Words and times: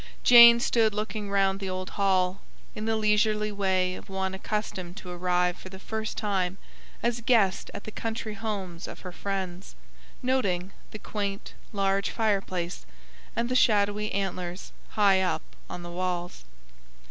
Jane 0.23 0.59
stood 0.59 0.95
looking 0.95 1.29
round 1.29 1.59
the 1.59 1.69
old 1.69 1.91
hall, 1.91 2.41
in 2.73 2.85
the 2.85 2.95
leisurely 2.95 3.51
way 3.51 3.93
of 3.93 4.09
one 4.09 4.33
accustomed 4.33 4.97
to 4.97 5.11
arrive 5.11 5.57
for 5.59 5.69
the 5.69 5.77
first 5.77 6.17
time 6.17 6.57
as 7.03 7.21
guest 7.21 7.69
at 7.75 7.83
the 7.83 7.91
country 7.91 8.33
homes 8.33 8.87
of 8.87 9.01
her 9.01 9.11
friends; 9.11 9.75
noting 10.23 10.71
the 10.89 10.97
quaint, 10.97 11.53
large 11.71 12.09
fireplace, 12.09 12.83
and 13.35 13.47
the 13.47 13.55
shadowy 13.55 14.11
antlers 14.11 14.71
high 14.89 15.21
up 15.21 15.43
on 15.69 15.83
the 15.83 15.91
walls. 15.91 16.45